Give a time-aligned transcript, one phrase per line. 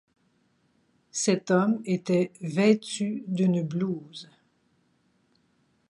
[1.11, 4.31] Cet homme était vêtu d'une blouse.